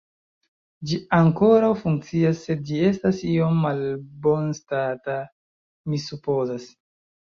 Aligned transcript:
Ĝi 0.91 0.97
ankoraŭ 1.17 1.69
funkcias, 1.83 2.41
sed 2.47 2.65
ĝi 2.71 2.81
estas 2.89 3.23
iom 3.35 3.63
malbonstata, 3.69 5.23
mi 5.89 6.05
supozas. 6.11 6.73